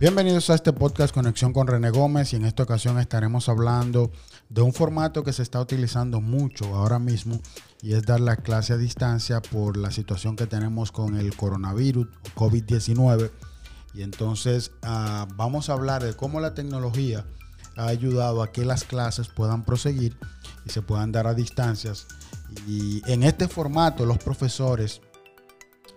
Bienvenidos 0.00 0.48
a 0.48 0.54
este 0.54 0.72
podcast 0.72 1.12
Conexión 1.12 1.52
con 1.52 1.66
René 1.66 1.90
Gómez 1.90 2.32
y 2.32 2.36
en 2.36 2.46
esta 2.46 2.62
ocasión 2.62 2.98
estaremos 2.98 3.50
hablando 3.50 4.10
de 4.48 4.62
un 4.62 4.72
formato 4.72 5.22
que 5.22 5.34
se 5.34 5.42
está 5.42 5.60
utilizando 5.60 6.22
mucho 6.22 6.74
ahora 6.74 6.98
mismo 6.98 7.38
y 7.82 7.92
es 7.92 8.04
dar 8.04 8.18
la 8.18 8.36
clase 8.36 8.72
a 8.72 8.78
distancia 8.78 9.42
por 9.42 9.76
la 9.76 9.90
situación 9.90 10.36
que 10.36 10.46
tenemos 10.46 10.90
con 10.90 11.18
el 11.18 11.36
coronavirus 11.36 12.06
COVID-19 12.34 13.30
y 13.92 14.00
entonces 14.00 14.72
uh, 14.84 15.26
vamos 15.36 15.68
a 15.68 15.74
hablar 15.74 16.02
de 16.02 16.14
cómo 16.14 16.40
la 16.40 16.54
tecnología 16.54 17.26
ha 17.76 17.88
ayudado 17.88 18.42
a 18.42 18.52
que 18.52 18.64
las 18.64 18.84
clases 18.84 19.28
puedan 19.28 19.66
proseguir 19.66 20.16
y 20.64 20.70
se 20.70 20.80
puedan 20.80 21.12
dar 21.12 21.26
a 21.26 21.34
distancias. 21.34 22.06
Y 22.66 23.02
en 23.04 23.22
este 23.22 23.48
formato 23.48 24.06
los 24.06 24.16
profesores 24.16 25.02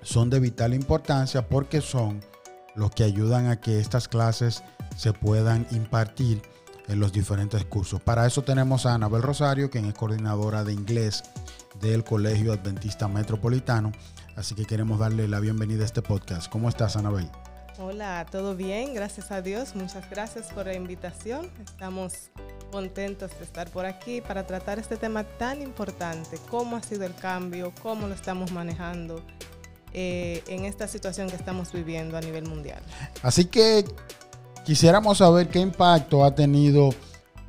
son 0.02 0.30
de 0.30 0.42
vital 0.42 0.74
importancia 0.74 1.48
porque 1.48 1.80
son 1.80 2.20
los 2.76 2.92
que 2.92 3.04
ayudan 3.04 3.48
a 3.48 3.60
que 3.60 3.80
estas 3.80 4.08
clases 4.08 4.64
se 4.98 5.14
puedan 5.14 5.68
impartir 5.72 6.42
en 6.88 7.00
los 7.00 7.14
diferentes 7.14 7.64
cursos. 7.66 8.02
Para 8.02 8.26
eso 8.26 8.42
tenemos 8.42 8.86
a 8.86 8.94
Anabel 8.94 9.22
Rosario, 9.22 9.70
quien 9.70 9.86
es 9.86 9.94
coordinadora 9.94 10.64
de 10.64 10.74
inglés 10.74 11.24
del 11.82 12.04
Colegio 12.04 12.54
Adventista 12.54 13.08
Metropolitano. 13.08 13.92
Así 14.36 14.56
que 14.56 14.66
queremos 14.66 15.00
darle 15.00 15.28
la 15.28 15.40
bienvenida 15.40 15.84
a 15.84 15.86
este 15.86 16.02
podcast. 16.02 16.52
¿Cómo 16.52 16.70
estás, 16.70 16.96
Anabel? 16.96 17.30
Hola, 17.80 18.26
todo 18.30 18.56
bien, 18.56 18.94
gracias 18.94 19.32
a 19.32 19.42
Dios. 19.42 19.76
Muchas 19.76 20.08
gracias 20.10 20.48
por 20.54 20.68
la 20.68 20.76
invitación. 20.76 21.50
Estamos 21.64 22.30
contentos 22.72 23.32
de 23.38 23.46
estar 23.46 23.70
por 23.70 23.86
aquí 23.86 24.22
para 24.22 24.46
tratar 24.46 24.80
este 24.80 24.98
tema 24.98 25.24
tan 25.24 25.62
importante, 25.62 26.38
cómo 26.50 26.76
ha 26.76 26.84
sido 26.84 27.06
el 27.06 27.16
cambio, 27.16 27.72
cómo 27.82 28.08
lo 28.08 28.14
estamos 28.14 28.52
manejando 28.52 29.24
eh, 29.94 30.44
en 30.48 30.66
esta 30.66 30.88
situación 30.88 31.30
que 31.30 31.36
estamos 31.36 31.72
viviendo 31.72 32.18
a 32.18 32.22
nivel 32.22 32.48
mundial. 32.48 32.82
Así 33.22 33.46
que 33.46 33.86
quisiéramos 34.66 35.20
saber 35.20 35.50
qué 35.50 35.60
impacto 35.60 36.24
ha 36.24 36.36
tenido 36.36 36.90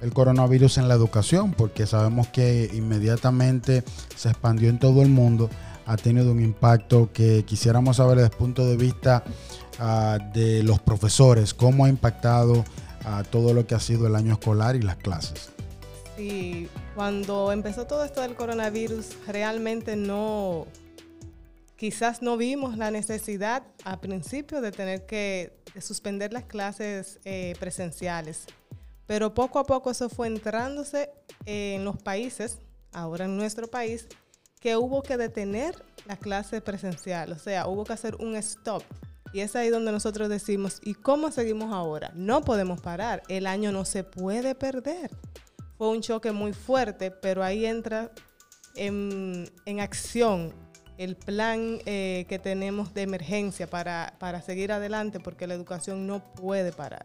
el 0.00 0.12
coronavirus 0.12 0.78
en 0.78 0.88
la 0.88 0.94
educación, 0.94 1.52
porque 1.52 1.86
sabemos 1.86 2.28
que 2.28 2.70
inmediatamente 2.74 3.84
se 4.16 4.28
expandió 4.28 4.68
en 4.68 4.78
todo 4.78 5.00
el 5.00 5.08
mundo, 5.08 5.48
ha 5.86 5.96
tenido 5.96 6.32
un 6.32 6.42
impacto 6.42 7.10
que 7.12 7.44
quisiéramos 7.44 7.96
saber 7.96 8.16
desde 8.16 8.30
el 8.30 8.36
punto 8.36 8.66
de 8.66 8.76
vista 8.76 9.24
uh, 9.80 10.32
de 10.34 10.62
los 10.62 10.80
profesores, 10.80 11.54
cómo 11.54 11.86
ha 11.86 11.88
impactado 11.88 12.64
a 13.04 13.20
uh, 13.20 13.24
todo 13.24 13.54
lo 13.54 13.66
que 13.66 13.74
ha 13.74 13.80
sido 13.80 14.06
el 14.06 14.14
año 14.14 14.34
escolar 14.34 14.76
y 14.76 14.82
las 14.82 14.96
clases. 14.96 15.50
Sí, 16.16 16.68
cuando 16.94 17.50
empezó 17.50 17.86
todo 17.86 18.04
esto 18.04 18.20
del 18.20 18.34
coronavirus, 18.34 19.16
realmente 19.26 19.96
no, 19.96 20.66
quizás 21.76 22.22
no 22.22 22.36
vimos 22.36 22.76
la 22.76 22.90
necesidad 22.90 23.64
al 23.84 24.00
principio 24.00 24.60
de 24.60 24.72
tener 24.72 25.06
que 25.06 25.56
suspender 25.80 26.32
las 26.32 26.44
clases 26.44 27.20
eh, 27.24 27.54
presenciales, 27.58 28.46
pero 29.06 29.34
poco 29.34 29.58
a 29.58 29.64
poco 29.64 29.90
eso 29.90 30.08
fue 30.08 30.26
entrándose 30.26 31.10
en 31.46 31.84
los 31.84 32.00
países, 32.02 32.58
ahora 32.92 33.26
en 33.26 33.36
nuestro 33.36 33.68
país, 33.68 34.08
que 34.60 34.76
hubo 34.76 35.02
que 35.02 35.16
detener 35.16 35.84
la 36.06 36.16
clase 36.16 36.60
presencial, 36.60 37.32
o 37.32 37.38
sea, 37.38 37.66
hubo 37.66 37.84
que 37.84 37.92
hacer 37.92 38.16
un 38.16 38.34
stop. 38.36 38.82
Y 39.34 39.40
es 39.40 39.56
ahí 39.56 39.68
donde 39.68 39.90
nosotros 39.90 40.28
decimos, 40.28 40.80
¿y 40.84 40.94
cómo 40.94 41.32
seguimos 41.32 41.72
ahora? 41.72 42.12
No 42.14 42.42
podemos 42.42 42.80
parar, 42.80 43.22
el 43.28 43.46
año 43.46 43.72
no 43.72 43.84
se 43.84 44.04
puede 44.04 44.54
perder. 44.54 45.10
Fue 45.76 45.88
un 45.88 46.02
choque 46.02 46.30
muy 46.30 46.52
fuerte, 46.52 47.10
pero 47.10 47.42
ahí 47.42 47.66
entra 47.66 48.12
en, 48.76 49.50
en 49.66 49.80
acción 49.80 50.54
el 50.98 51.16
plan 51.16 51.78
eh, 51.86 52.26
que 52.28 52.38
tenemos 52.38 52.94
de 52.94 53.02
emergencia 53.02 53.68
para, 53.68 54.14
para 54.18 54.42
seguir 54.42 54.72
adelante 54.72 55.20
porque 55.20 55.46
la 55.46 55.54
educación 55.54 56.06
no 56.06 56.22
puede 56.34 56.72
parar. 56.72 57.04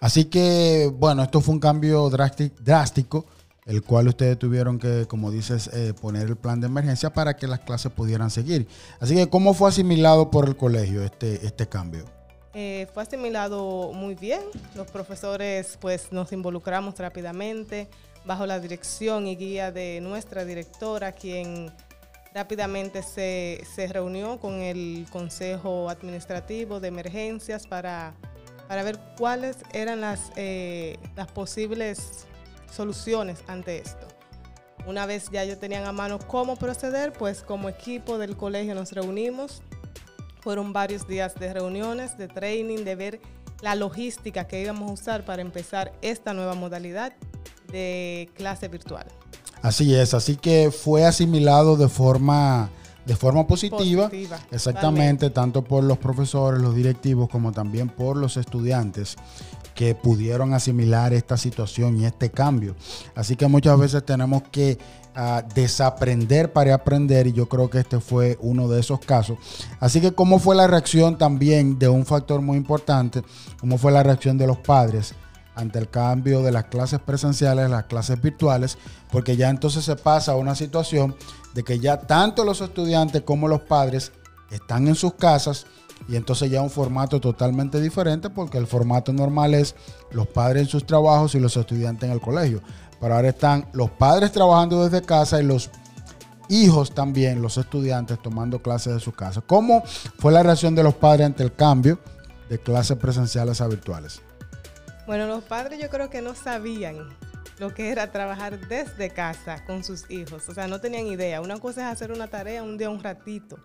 Así 0.00 0.26
que, 0.26 0.90
bueno, 0.92 1.22
esto 1.22 1.40
fue 1.40 1.54
un 1.54 1.60
cambio 1.60 2.10
drástico, 2.10 3.24
el 3.64 3.82
cual 3.82 4.08
ustedes 4.08 4.38
tuvieron 4.38 4.78
que, 4.78 5.06
como 5.06 5.30
dices, 5.30 5.70
eh, 5.72 5.94
poner 5.98 6.28
el 6.28 6.36
plan 6.36 6.60
de 6.60 6.66
emergencia 6.66 7.10
para 7.10 7.36
que 7.36 7.46
las 7.46 7.60
clases 7.60 7.90
pudieran 7.90 8.30
seguir. 8.30 8.68
Así 9.00 9.14
que, 9.14 9.28
¿cómo 9.30 9.54
fue 9.54 9.70
asimilado 9.70 10.30
por 10.30 10.46
el 10.46 10.56
colegio 10.56 11.02
este, 11.02 11.46
este 11.46 11.66
cambio? 11.68 12.04
Eh, 12.52 12.86
fue 12.92 13.02
asimilado 13.02 13.92
muy 13.92 14.14
bien. 14.14 14.42
Los 14.74 14.90
profesores, 14.90 15.78
pues, 15.80 16.12
nos 16.12 16.32
involucramos 16.32 16.98
rápidamente 16.98 17.88
bajo 18.26 18.46
la 18.46 18.60
dirección 18.60 19.26
y 19.26 19.36
guía 19.36 19.72
de 19.72 20.00
nuestra 20.00 20.44
directora, 20.44 21.12
quien 21.12 21.72
rápidamente 22.34 23.02
se, 23.02 23.64
se, 23.74 23.86
reunió 23.86 24.40
con 24.40 24.54
el 24.60 25.06
Consejo 25.10 25.88
Administrativo 25.88 26.80
de 26.80 26.88
Emergencias 26.88 27.66
para, 27.66 28.12
para 28.66 28.82
ver 28.82 28.98
cuáles 29.16 29.58
eran 29.72 30.00
las, 30.00 30.32
eh, 30.34 30.98
las 31.14 31.30
posibles 31.30 32.26
soluciones 32.70 33.44
ante 33.46 33.78
esto. 33.78 34.08
Una 34.86 35.06
vez 35.06 35.30
ya 35.30 35.44
ellos 35.44 35.60
tenían 35.60 35.84
a 35.84 35.92
mano 35.92 36.18
cómo 36.18 36.56
proceder, 36.56 37.12
pues 37.12 37.42
como 37.42 37.68
equipo 37.68 38.18
del 38.18 38.36
colegio 38.36 38.74
nos 38.74 38.92
reunimos. 38.92 39.62
Fueron 40.40 40.74
varios 40.74 41.06
días 41.06 41.34
de 41.36 41.54
reuniones, 41.54 42.18
de 42.18 42.28
training, 42.28 42.84
de 42.84 42.96
ver 42.96 43.20
la 43.62 43.76
logística 43.76 44.46
que 44.46 44.60
íbamos 44.60 44.90
a 44.90 44.92
usar 44.92 45.24
para 45.24 45.40
empezar 45.40 45.92
esta 46.02 46.34
nueva 46.34 46.54
modalidad 46.54 47.14
de 47.68 48.28
clase 48.34 48.68
virtual. 48.68 49.06
Así 49.64 49.94
es, 49.94 50.12
así 50.12 50.36
que 50.36 50.70
fue 50.70 51.06
asimilado 51.06 51.78
de 51.78 51.88
forma, 51.88 52.68
de 53.06 53.16
forma 53.16 53.46
positiva, 53.46 54.10
Positiva, 54.10 54.38
exactamente, 54.50 55.30
tanto 55.30 55.64
por 55.64 55.82
los 55.84 55.96
profesores, 55.96 56.60
los 56.60 56.74
directivos, 56.74 57.30
como 57.30 57.50
también 57.50 57.88
por 57.88 58.18
los 58.18 58.36
estudiantes 58.36 59.16
que 59.74 59.94
pudieron 59.94 60.52
asimilar 60.52 61.14
esta 61.14 61.38
situación 61.38 61.98
y 61.98 62.04
este 62.04 62.30
cambio. 62.30 62.76
Así 63.14 63.36
que 63.36 63.46
muchas 63.46 63.78
veces 63.78 64.04
tenemos 64.04 64.42
que 64.52 64.76
uh, 65.16 65.40
desaprender 65.54 66.52
para 66.52 66.74
aprender 66.74 67.26
y 67.26 67.32
yo 67.32 67.48
creo 67.48 67.70
que 67.70 67.78
este 67.78 68.00
fue 68.00 68.36
uno 68.42 68.68
de 68.68 68.80
esos 68.80 69.00
casos. 69.00 69.38
Así 69.80 70.02
que 70.02 70.12
cómo 70.12 70.40
fue 70.40 70.54
la 70.56 70.66
reacción 70.66 71.16
también 71.16 71.78
de 71.78 71.88
un 71.88 72.04
factor 72.04 72.42
muy 72.42 72.58
importante, 72.58 73.22
cómo 73.58 73.78
fue 73.78 73.92
la 73.92 74.02
reacción 74.02 74.36
de 74.36 74.46
los 74.46 74.58
padres 74.58 75.14
ante 75.54 75.78
el 75.78 75.88
cambio 75.88 76.42
de 76.42 76.52
las 76.52 76.64
clases 76.64 77.00
presenciales 77.00 77.66
a 77.66 77.68
las 77.68 77.84
clases 77.84 78.20
virtuales, 78.20 78.78
porque 79.10 79.36
ya 79.36 79.50
entonces 79.50 79.84
se 79.84 79.96
pasa 79.96 80.32
a 80.32 80.36
una 80.36 80.54
situación 80.54 81.14
de 81.54 81.62
que 81.62 81.78
ya 81.78 81.98
tanto 81.98 82.44
los 82.44 82.60
estudiantes 82.60 83.22
como 83.22 83.48
los 83.48 83.62
padres 83.62 84.12
están 84.50 84.88
en 84.88 84.94
sus 84.94 85.14
casas 85.14 85.66
y 86.08 86.16
entonces 86.16 86.50
ya 86.50 86.60
un 86.60 86.70
formato 86.70 87.20
totalmente 87.20 87.80
diferente 87.80 88.30
porque 88.30 88.58
el 88.58 88.66
formato 88.66 89.12
normal 89.12 89.54
es 89.54 89.74
los 90.10 90.26
padres 90.26 90.64
en 90.64 90.68
sus 90.68 90.84
trabajos 90.84 91.34
y 91.34 91.40
los 91.40 91.56
estudiantes 91.56 92.08
en 92.08 92.14
el 92.14 92.20
colegio. 92.20 92.60
Pero 93.00 93.14
ahora 93.14 93.28
están 93.28 93.66
los 93.72 93.90
padres 93.90 94.32
trabajando 94.32 94.84
desde 94.84 95.04
casa 95.04 95.40
y 95.40 95.44
los 95.44 95.70
hijos 96.48 96.94
también, 96.94 97.40
los 97.40 97.56
estudiantes 97.56 98.20
tomando 98.20 98.60
clases 98.60 98.94
de 98.94 99.00
su 99.00 99.12
casa. 99.12 99.40
¿Cómo 99.40 99.82
fue 100.18 100.32
la 100.32 100.42
reacción 100.42 100.74
de 100.74 100.82
los 100.82 100.94
padres 100.94 101.26
ante 101.26 101.42
el 101.42 101.54
cambio 101.54 101.98
de 102.48 102.58
clases 102.58 102.96
presenciales 102.98 103.60
a 103.60 103.68
virtuales? 103.68 104.20
Bueno, 105.06 105.26
los 105.26 105.44
padres 105.44 105.78
yo 105.78 105.90
creo 105.90 106.08
que 106.08 106.22
no 106.22 106.34
sabían 106.34 107.10
lo 107.58 107.74
que 107.74 107.90
era 107.90 108.10
trabajar 108.10 108.68
desde 108.68 109.10
casa 109.10 109.62
con 109.66 109.84
sus 109.84 110.10
hijos. 110.10 110.48
O 110.48 110.54
sea, 110.54 110.66
no 110.66 110.80
tenían 110.80 111.06
idea. 111.06 111.42
Una 111.42 111.58
cosa 111.58 111.82
es 111.82 111.92
hacer 111.92 112.10
una 112.10 112.28
tarea 112.28 112.62
un 112.62 112.78
día, 112.78 112.88
un 112.88 113.02
ratito. 113.02 113.58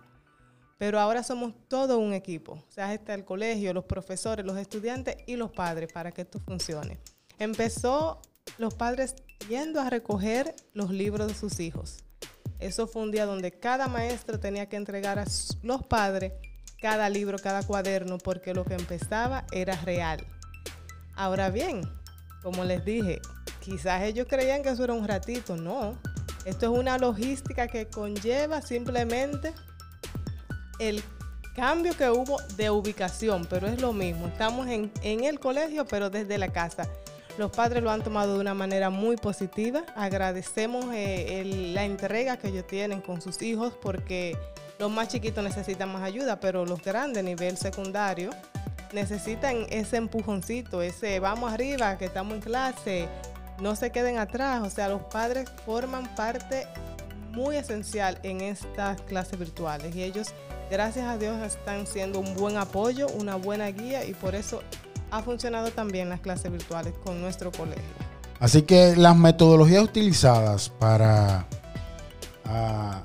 Pero 0.76 1.00
ahora 1.00 1.22
somos 1.22 1.54
todo 1.68 1.98
un 1.98 2.12
equipo. 2.12 2.52
O 2.52 2.72
sea, 2.72 2.92
está 2.92 3.14
el 3.14 3.24
colegio, 3.24 3.72
los 3.72 3.84
profesores, 3.84 4.44
los 4.44 4.58
estudiantes 4.58 5.16
y 5.26 5.36
los 5.36 5.50
padres 5.50 5.90
para 5.92 6.12
que 6.12 6.22
esto 6.22 6.40
funcione. 6.40 6.98
Empezó 7.38 8.20
los 8.58 8.74
padres 8.74 9.14
yendo 9.48 9.80
a 9.80 9.88
recoger 9.88 10.54
los 10.74 10.90
libros 10.90 11.28
de 11.28 11.34
sus 11.34 11.58
hijos. 11.58 12.04
Eso 12.58 12.86
fue 12.86 13.02
un 13.02 13.12
día 13.12 13.24
donde 13.24 13.50
cada 13.50 13.88
maestro 13.88 14.38
tenía 14.38 14.68
que 14.68 14.76
entregar 14.76 15.18
a 15.18 15.24
los 15.62 15.86
padres 15.86 16.32
cada 16.82 17.08
libro, 17.08 17.38
cada 17.38 17.62
cuaderno, 17.62 18.18
porque 18.18 18.52
lo 18.52 18.64
que 18.64 18.74
empezaba 18.74 19.46
era 19.52 19.76
real. 19.76 20.26
Ahora 21.20 21.50
bien, 21.50 21.82
como 22.42 22.64
les 22.64 22.82
dije, 22.82 23.20
quizás 23.60 24.04
ellos 24.04 24.26
creían 24.26 24.62
que 24.62 24.70
eso 24.70 24.84
era 24.84 24.94
un 24.94 25.06
ratito. 25.06 25.54
No, 25.54 25.98
esto 26.46 26.72
es 26.72 26.78
una 26.78 26.96
logística 26.96 27.68
que 27.68 27.88
conlleva 27.88 28.62
simplemente 28.62 29.52
el 30.78 31.04
cambio 31.54 31.94
que 31.94 32.08
hubo 32.08 32.40
de 32.56 32.70
ubicación, 32.70 33.46
pero 33.50 33.66
es 33.66 33.82
lo 33.82 33.92
mismo. 33.92 34.28
Estamos 34.28 34.66
en, 34.68 34.90
el 35.02 35.38
colegio, 35.38 35.84
pero 35.84 36.08
desde 36.08 36.38
la 36.38 36.48
casa. 36.48 36.88
Los 37.36 37.50
padres 37.50 37.82
lo 37.82 37.90
han 37.90 38.02
tomado 38.02 38.32
de 38.36 38.40
una 38.40 38.54
manera 38.54 38.88
muy 38.88 39.18
positiva. 39.18 39.84
Agradecemos 39.96 40.86
eh, 40.94 41.44
la 41.74 41.84
entrega 41.84 42.38
que 42.38 42.48
ellos 42.48 42.66
tienen 42.66 43.02
con 43.02 43.20
sus 43.20 43.42
hijos 43.42 43.74
porque 43.82 44.38
los 44.78 44.90
más 44.90 45.08
chiquitos 45.08 45.44
necesitan 45.44 45.92
más 45.92 46.02
ayuda, 46.02 46.40
pero 46.40 46.64
los 46.64 46.82
grandes, 46.82 47.22
nivel 47.22 47.58
secundario, 47.58 48.30
necesitan 48.92 49.66
ese 49.70 49.96
empujoncito, 49.96 50.82
ese 50.82 51.20
vamos 51.20 51.52
arriba, 51.52 51.98
que 51.98 52.06
estamos 52.06 52.34
en 52.34 52.40
clase, 52.40 53.08
no 53.60 53.76
se 53.76 53.90
queden 53.90 54.18
atrás. 54.18 54.62
O 54.62 54.70
sea, 54.70 54.88
los 54.88 55.02
padres 55.02 55.50
forman 55.64 56.14
parte 56.14 56.66
muy 57.32 57.56
esencial 57.56 58.18
en 58.22 58.40
estas 58.40 59.00
clases 59.02 59.38
virtuales 59.38 59.94
y 59.94 60.02
ellos, 60.02 60.28
gracias 60.70 61.06
a 61.06 61.16
Dios, 61.16 61.36
están 61.42 61.86
siendo 61.86 62.18
un 62.18 62.34
buen 62.34 62.56
apoyo, 62.56 63.06
una 63.08 63.36
buena 63.36 63.68
guía 63.68 64.04
y 64.04 64.14
por 64.14 64.34
eso 64.34 64.62
ha 65.10 65.22
funcionado 65.22 65.70
también 65.70 66.08
las 66.08 66.20
clases 66.20 66.50
virtuales 66.50 66.94
con 67.04 67.20
nuestro 67.20 67.52
colegio. 67.52 67.82
Así 68.38 68.62
que 68.62 68.96
las 68.96 69.16
metodologías 69.16 69.82
utilizadas 69.84 70.70
para 70.70 71.46
ah, 72.44 73.02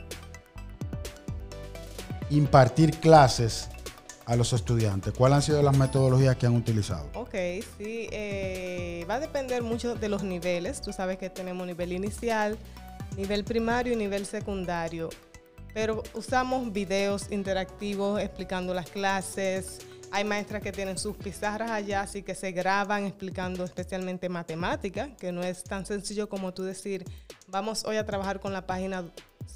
impartir 2.29 2.97
clases 2.99 3.69
a 4.25 4.35
los 4.35 4.53
estudiantes, 4.53 5.13
¿cuáles 5.13 5.35
han 5.37 5.41
sido 5.41 5.61
las 5.61 5.77
metodologías 5.77 6.35
que 6.35 6.47
han 6.47 6.55
utilizado? 6.55 7.09
Ok, 7.13 7.33
sí, 7.77 8.07
eh, 8.11 9.05
va 9.09 9.15
a 9.15 9.19
depender 9.19 9.61
mucho 9.61 9.95
de 9.95 10.09
los 10.09 10.23
niveles. 10.23 10.81
Tú 10.81 10.91
sabes 10.91 11.17
que 11.17 11.29
tenemos 11.29 11.65
nivel 11.67 11.91
inicial, 11.91 12.57
nivel 13.17 13.43
primario 13.43 13.93
y 13.93 13.95
nivel 13.95 14.25
secundario. 14.25 15.09
Pero 15.73 16.03
usamos 16.13 16.71
videos 16.71 17.31
interactivos 17.31 18.21
explicando 18.21 18.73
las 18.73 18.89
clases. 18.89 19.79
Hay 20.11 20.23
maestras 20.23 20.63
que 20.63 20.71
tienen 20.71 20.97
sus 20.97 21.17
pizarras 21.17 21.69
allá, 21.69 22.01
así 22.01 22.23
que 22.23 22.35
se 22.35 22.51
graban 22.51 23.05
explicando 23.05 23.63
especialmente 23.63 24.29
matemática, 24.29 25.15
que 25.17 25.31
no 25.31 25.43
es 25.43 25.63
tan 25.63 25.85
sencillo 25.85 26.29
como 26.29 26.53
tú 26.53 26.63
decir, 26.63 27.03
vamos 27.47 27.83
hoy 27.83 27.97
a 27.97 28.05
trabajar 28.05 28.39
con 28.39 28.53
la 28.53 28.65
página 28.65 29.03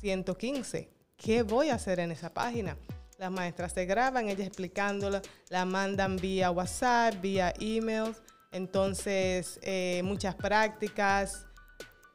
115. 0.01 0.89
¿Qué 1.15 1.43
voy 1.43 1.69
a 1.69 1.75
hacer 1.75 1.99
en 1.99 2.11
esa 2.11 2.33
página? 2.33 2.77
Las 3.19 3.31
maestras 3.31 3.73
se 3.73 3.85
graban, 3.85 4.29
ellas 4.29 4.47
explicándola, 4.47 5.21
la 5.49 5.65
mandan 5.65 6.15
vía 6.15 6.51
WhatsApp, 6.51 7.15
vía 7.21 7.53
email. 7.59 8.15
Entonces, 8.53 9.59
eh, 9.61 9.99
muchas 10.05 10.35
prácticas, 10.35 11.45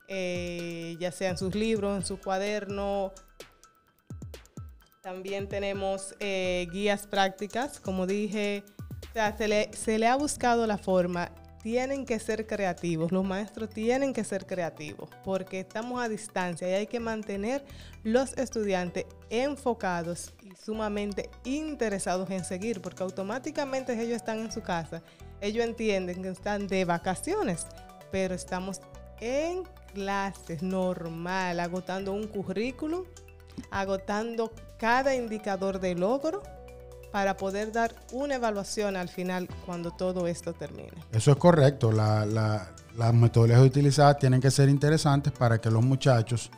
eh, 0.08 0.96
ya 0.98 1.12
sea 1.12 1.28
en 1.28 1.36
sus 1.36 1.54
libros, 1.54 1.94
en 1.94 2.06
su 2.06 2.18
cuaderno. 2.18 3.12
También 5.02 5.46
tenemos 5.46 6.14
eh, 6.20 6.68
guías 6.72 7.06
prácticas, 7.06 7.80
como 7.80 8.06
dije, 8.06 8.64
se, 9.36 9.46
le, 9.46 9.70
se 9.74 9.98
le 9.98 10.06
ha 10.06 10.16
buscado 10.16 10.66
la 10.66 10.78
forma 10.78 11.30
tienen 11.64 12.04
que 12.04 12.18
ser 12.18 12.46
creativos, 12.46 13.10
los 13.10 13.24
maestros 13.24 13.70
tienen 13.70 14.12
que 14.12 14.22
ser 14.22 14.44
creativos, 14.44 15.08
porque 15.24 15.60
estamos 15.60 16.02
a 16.02 16.10
distancia 16.10 16.68
y 16.68 16.74
hay 16.74 16.86
que 16.86 17.00
mantener 17.00 17.64
los 18.02 18.34
estudiantes 18.36 19.06
enfocados 19.30 20.34
sumamente 20.56 21.30
interesados 21.44 22.30
en 22.30 22.44
seguir, 22.44 22.80
porque 22.80 23.02
automáticamente 23.02 23.92
ellos 24.00 24.16
están 24.16 24.40
en 24.40 24.52
su 24.52 24.62
casa, 24.62 25.02
ellos 25.40 25.64
entienden 25.64 26.22
que 26.22 26.28
están 26.28 26.66
de 26.66 26.84
vacaciones, 26.84 27.66
pero 28.10 28.34
estamos 28.34 28.80
en 29.20 29.64
clases 29.92 30.62
normal, 30.62 31.60
agotando 31.60 32.12
un 32.12 32.26
currículum, 32.26 33.04
agotando 33.70 34.52
cada 34.78 35.14
indicador 35.14 35.80
de 35.80 35.94
logro 35.94 36.42
para 37.12 37.36
poder 37.36 37.70
dar 37.70 37.94
una 38.12 38.34
evaluación 38.34 38.96
al 38.96 39.08
final 39.08 39.48
cuando 39.64 39.92
todo 39.92 40.26
esto 40.26 40.52
termine. 40.52 40.92
Eso 41.12 41.30
es 41.30 41.36
correcto. 41.36 41.92
las 41.92 43.14
metodologías 43.14 43.64
utilizadas 43.64 44.18
tienen 44.18 44.40
que 44.40 44.50
ser 44.50 44.68
interesantes 44.68 45.32
para 45.32 45.60
que 45.60 45.70
los 45.70 45.84
muchachos 45.84 46.50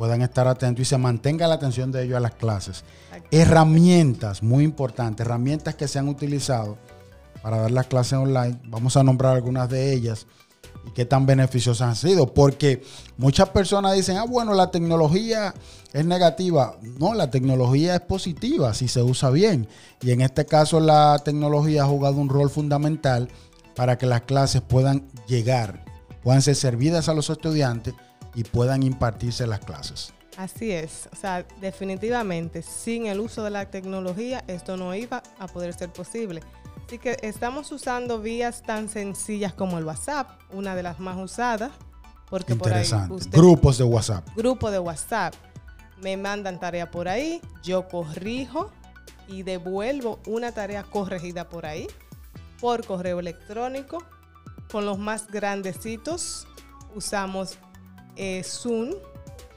puedan 0.00 0.22
estar 0.22 0.48
atentos 0.48 0.80
y 0.80 0.84
se 0.86 0.96
mantenga 0.96 1.46
la 1.46 1.56
atención 1.56 1.92
de 1.92 2.04
ellos 2.04 2.16
a 2.16 2.20
las 2.20 2.32
clases. 2.32 2.84
Herramientas, 3.30 4.42
muy 4.42 4.64
importantes, 4.64 5.26
herramientas 5.26 5.74
que 5.74 5.86
se 5.86 5.98
han 5.98 6.08
utilizado 6.08 6.78
para 7.42 7.58
dar 7.58 7.70
las 7.70 7.86
clases 7.86 8.14
online. 8.14 8.58
Vamos 8.64 8.96
a 8.96 9.04
nombrar 9.04 9.36
algunas 9.36 9.68
de 9.68 9.92
ellas 9.92 10.26
y 10.86 10.92
qué 10.92 11.04
tan 11.04 11.26
beneficiosas 11.26 11.86
han 11.86 11.96
sido. 11.96 12.32
Porque 12.32 12.82
muchas 13.18 13.50
personas 13.50 13.94
dicen, 13.94 14.16
ah, 14.16 14.24
bueno, 14.24 14.54
la 14.54 14.70
tecnología 14.70 15.52
es 15.92 16.06
negativa. 16.06 16.78
No, 16.98 17.12
la 17.12 17.30
tecnología 17.30 17.96
es 17.96 18.00
positiva 18.00 18.72
si 18.72 18.88
se 18.88 19.02
usa 19.02 19.28
bien. 19.28 19.68
Y 20.00 20.12
en 20.12 20.22
este 20.22 20.46
caso 20.46 20.80
la 20.80 21.20
tecnología 21.22 21.82
ha 21.82 21.86
jugado 21.86 22.16
un 22.16 22.30
rol 22.30 22.48
fundamental 22.48 23.28
para 23.76 23.98
que 23.98 24.06
las 24.06 24.22
clases 24.22 24.62
puedan 24.62 25.06
llegar, 25.28 25.84
puedan 26.22 26.40
ser 26.40 26.56
servidas 26.56 27.10
a 27.10 27.12
los 27.12 27.28
estudiantes 27.28 27.92
y 28.34 28.44
puedan 28.44 28.82
impartirse 28.82 29.46
las 29.46 29.60
clases. 29.60 30.12
Así 30.36 30.70
es, 30.70 31.08
o 31.12 31.16
sea, 31.16 31.44
definitivamente 31.60 32.62
sin 32.62 33.06
el 33.06 33.20
uso 33.20 33.42
de 33.42 33.50
la 33.50 33.70
tecnología 33.70 34.44
esto 34.46 34.76
no 34.76 34.94
iba 34.94 35.22
a 35.38 35.46
poder 35.48 35.74
ser 35.74 35.92
posible. 35.92 36.42
Así 36.86 36.98
que 36.98 37.16
estamos 37.22 37.70
usando 37.72 38.20
vías 38.20 38.62
tan 38.62 38.88
sencillas 38.88 39.52
como 39.52 39.78
el 39.78 39.84
WhatsApp, 39.84 40.28
una 40.52 40.74
de 40.74 40.82
las 40.82 40.98
más 40.98 41.16
usadas. 41.18 41.70
Porque 42.28 42.54
Por 42.54 42.72
ahí 42.72 42.88
grupos 43.30 43.78
de 43.78 43.84
WhatsApp. 43.84 44.26
Grupo 44.36 44.70
de 44.70 44.78
WhatsApp. 44.78 45.34
Me 46.00 46.16
mandan 46.16 46.58
tarea 46.58 46.90
por 46.90 47.08
ahí, 47.08 47.40
yo 47.62 47.86
corrijo 47.86 48.70
y 49.28 49.42
devuelvo 49.42 50.20
una 50.26 50.52
tarea 50.52 50.82
corregida 50.82 51.48
por 51.48 51.66
ahí, 51.66 51.86
por 52.60 52.86
correo 52.86 53.20
electrónico. 53.20 54.02
Con 54.72 54.86
los 54.86 54.98
más 54.98 55.26
grandecitos 55.26 56.46
usamos 56.94 57.58
eh, 58.22 58.42
Zoom 58.44 58.96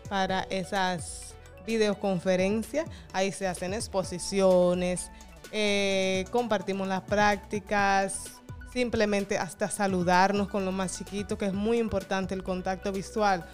para 0.08 0.44
esas 0.44 1.36
videoconferencias. 1.68 2.88
Ahí 3.12 3.34
se 3.34 3.46
hacen 3.46 3.74
exposiciones, 3.74 5.12
eh, 5.52 6.24
compartimos 6.32 6.88
las 6.88 7.02
prácticas, 7.02 8.42
simplemente 8.72 9.38
hasta 9.38 9.70
saludarnos 9.70 10.48
con 10.48 10.64
los 10.64 10.74
más 10.74 10.98
chiquitos, 10.98 11.38
que 11.38 11.48
es 11.48 11.54
muy 11.54 11.78
importante 11.78 12.34
el 12.34 12.42
contacto 12.42 12.94
visual. 12.94 13.46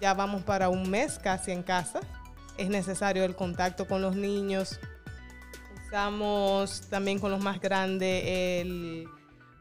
Ya 0.00 0.14
vamos 0.14 0.42
para 0.42 0.68
un 0.68 0.90
mes 0.90 1.20
casi 1.20 1.52
en 1.52 1.62
casa. 1.62 2.00
Es 2.58 2.68
necesario 2.68 3.22
el 3.24 3.36
contacto 3.36 3.86
con 3.86 4.02
los 4.02 4.16
niños. 4.16 4.80
Usamos 5.86 6.80
también 6.90 7.20
con 7.20 7.30
los 7.30 7.40
más 7.40 7.60
grandes 7.60 8.24
el 8.26 9.06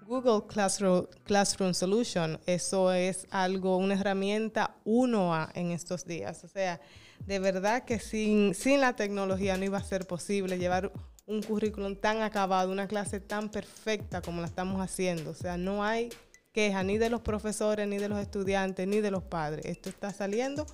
Google 0.05 0.45
Classroom, 0.47 1.07
Classroom 1.23 1.73
Solution. 1.73 2.39
Eso 2.45 2.93
es 2.93 3.27
algo, 3.31 3.77
una 3.77 3.95
herramienta 3.95 4.75
1A 4.85 5.49
en 5.55 5.71
estos 5.71 6.05
días. 6.05 6.43
O 6.43 6.47
sea, 6.47 6.79
de 7.25 7.39
verdad 7.39 7.85
que 7.85 7.99
sin, 7.99 8.53
sin 8.53 8.81
la 8.81 8.95
tecnología 8.95 9.57
no 9.57 9.65
iba 9.65 9.79
a 9.79 9.83
ser 9.83 10.05
posible 10.05 10.59
llevar 10.59 10.91
un 11.25 11.41
currículum 11.41 11.95
tan 11.95 12.21
acabado, 12.21 12.71
una 12.71 12.87
clase 12.87 13.19
tan 13.19 13.49
perfecta 13.49 14.21
como 14.21 14.41
la 14.41 14.47
estamos 14.47 14.79
haciendo. 14.79 15.31
O 15.31 15.35
sea, 15.35 15.57
no 15.57 15.83
hay 15.83 16.09
queja 16.51 16.83
ni 16.83 16.97
de 16.97 17.09
los 17.09 17.21
profesores, 17.21 17.87
ni 17.87 17.97
de 17.97 18.07
los 18.07 18.19
estudiantes, 18.19 18.87
ni 18.87 19.01
de 19.01 19.11
los 19.11 19.23
padres. 19.23 19.65
Esto 19.65 19.89
está 19.89 20.13
saliendo 20.13 20.67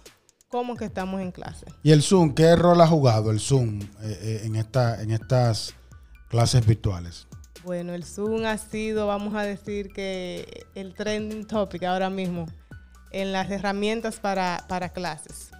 como 0.50 0.76
que 0.76 0.86
estamos 0.86 1.22
en 1.22 1.32
clase. 1.32 1.66
¿Y 1.82 1.92
el 1.92 2.04
Zoom? 2.04 2.36
¿Qué 2.36 2.56
rol 2.58 2.82
ha 2.82 2.88
jugado 2.88 3.32
el 3.32 3.40
Zoom 3.40 3.82
eh, 3.82 3.88
eh, 4.04 4.42
en, 4.44 4.58
esta, 4.58 5.02
en 5.02 5.12
estas 5.12 5.74
clases 6.28 6.66
virtuales? 6.66 7.28
Bueno, 7.64 7.94
el 7.94 8.04
Zoom 8.04 8.46
ha 8.46 8.58
sido, 8.58 9.06
vamos 9.06 9.36
a 9.36 9.44
decir 9.44 9.94
que 9.94 10.66
el 10.74 10.96
trending 10.96 11.46
topic 11.46 11.84
ahora 11.84 12.10
mismo 12.10 12.48
en 13.12 13.32
las 13.32 13.52
herramientas 13.52 14.20
para, 14.20 14.66
para 14.68 14.90
clases. 14.90 15.52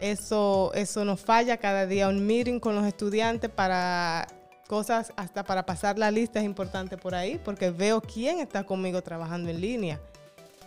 Eso, 0.00 0.72
eso 0.74 1.04
nos 1.04 1.20
falla 1.20 1.58
cada 1.58 1.86
día. 1.86 2.08
Un 2.08 2.26
meeting 2.26 2.58
con 2.58 2.74
los 2.74 2.84
estudiantes 2.84 3.48
para 3.48 4.26
cosas, 4.66 5.12
hasta 5.16 5.44
para 5.44 5.64
pasar 5.64 5.98
la 5.98 6.10
lista 6.10 6.40
es 6.40 6.44
importante 6.44 6.96
por 6.96 7.14
ahí, 7.14 7.40
porque 7.44 7.70
veo 7.70 8.00
quién 8.00 8.40
está 8.40 8.64
conmigo 8.64 9.00
trabajando 9.02 9.50
en 9.50 9.60
línea. 9.60 10.00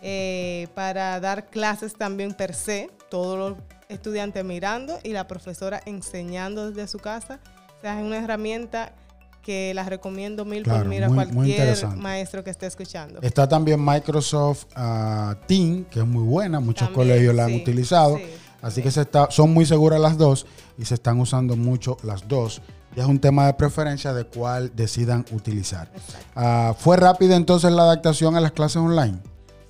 Eh, 0.00 0.66
para 0.74 1.20
dar 1.20 1.50
clases 1.50 1.94
también 1.94 2.32
per 2.32 2.54
se, 2.54 2.90
todos 3.10 3.38
los 3.38 3.58
estudiantes 3.88 4.44
mirando 4.44 4.98
y 5.02 5.10
la 5.10 5.28
profesora 5.28 5.80
enseñando 5.84 6.70
desde 6.70 6.88
su 6.88 6.98
casa. 6.98 7.38
O 7.78 7.80
sea, 7.80 7.98
es 7.98 8.04
una 8.04 8.18
herramienta 8.18 8.94
que 9.42 9.74
las 9.74 9.88
recomiendo 9.88 10.44
mil 10.44 10.62
por 10.62 10.84
mil 10.86 11.02
a 11.04 11.08
cualquier 11.08 11.76
maestro 11.96 12.44
que 12.44 12.50
esté 12.50 12.66
escuchando. 12.66 13.20
Está 13.20 13.48
también 13.48 13.84
Microsoft 13.84 14.66
uh, 14.76 15.34
Team, 15.46 15.84
que 15.84 16.00
es 16.00 16.06
muy 16.06 16.22
buena, 16.22 16.60
muchos 16.60 16.88
colegios 16.90 17.34
la 17.34 17.44
han 17.44 17.54
utilizado. 17.54 18.18
Así 18.62 18.80
que 18.80 18.92
se 18.92 19.00
está, 19.00 19.28
son 19.30 19.52
muy 19.52 19.66
seguras 19.66 20.00
las 20.00 20.16
dos 20.16 20.46
y 20.78 20.84
se 20.84 20.94
están 20.94 21.18
usando 21.18 21.56
mucho 21.56 21.96
las 22.04 22.28
dos. 22.28 22.62
Y 22.94 23.00
es 23.00 23.06
un 23.06 23.18
tema 23.18 23.46
de 23.46 23.54
preferencia 23.54 24.12
de 24.12 24.24
cuál 24.24 24.70
decidan 24.76 25.24
utilizar. 25.32 25.90
Ah, 26.36 26.74
¿Fue 26.78 26.96
rápida 26.96 27.34
entonces 27.36 27.72
la 27.72 27.82
adaptación 27.82 28.36
a 28.36 28.40
las 28.40 28.52
clases 28.52 28.76
online? 28.76 29.18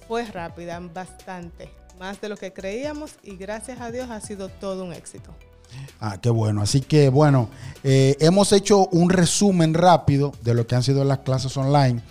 Fue 0.06 0.24
rápida, 0.26 0.78
bastante. 0.92 1.70
Más 1.98 2.20
de 2.20 2.28
lo 2.28 2.36
que 2.36 2.52
creíamos 2.52 3.12
y 3.22 3.36
gracias 3.36 3.80
a 3.80 3.90
Dios 3.90 4.10
ha 4.10 4.20
sido 4.20 4.48
todo 4.48 4.84
un 4.84 4.92
éxito. 4.92 5.34
Ah, 6.00 6.18
qué 6.20 6.30
bueno. 6.30 6.62
Así 6.62 6.80
que 6.80 7.08
bueno, 7.08 7.48
eh, 7.84 8.16
hemos 8.20 8.52
hecho 8.52 8.88
un 8.88 9.10
resumen 9.10 9.74
rápido 9.74 10.32
de 10.42 10.54
lo 10.54 10.66
que 10.66 10.74
han 10.74 10.82
sido 10.82 11.04
las 11.04 11.18
clases 11.18 11.56
online 11.56 12.02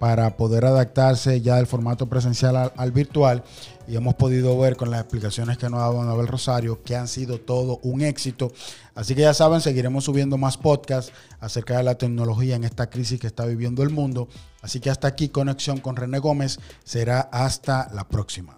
para 0.00 0.38
poder 0.38 0.64
adaptarse 0.64 1.42
ya 1.42 1.56
del 1.56 1.66
formato 1.66 2.06
presencial 2.06 2.72
al, 2.74 2.90
virtual 2.90 3.44
y 3.86 3.96
hemos 3.96 4.14
podido 4.14 4.58
ver 4.58 4.76
con 4.76 4.90
las 4.90 5.00
explicaciones 5.00 5.58
que 5.58 5.68
nos 5.68 5.80
ha 5.80 5.82
dado 5.82 6.00
Anabel 6.00 6.26
Rosario 6.26 6.82
que 6.82 6.96
han 6.96 7.06
sido 7.06 7.38
todo 7.38 7.80
un 7.82 8.00
éxito. 8.00 8.50
Así 8.94 9.14
que 9.14 9.20
ya 9.20 9.34
saben, 9.34 9.60
seguiremos 9.60 10.04
subiendo 10.04 10.38
más 10.38 10.56
podcasts 10.56 11.12
acerca 11.38 11.76
de 11.76 11.82
la 11.82 11.96
tecnología 11.96 12.56
en 12.56 12.64
esta 12.64 12.88
crisis 12.88 13.20
que 13.20 13.26
está 13.26 13.44
viviendo 13.44 13.82
el 13.82 13.90
mundo. 13.90 14.28
Así 14.62 14.80
que 14.80 14.88
hasta 14.88 15.06
aquí, 15.06 15.28
conexión 15.28 15.80
con 15.80 15.96
René 15.96 16.18
Gómez. 16.18 16.60
Será 16.82 17.20
hasta 17.20 17.90
la 17.92 18.08
próxima. 18.08 18.54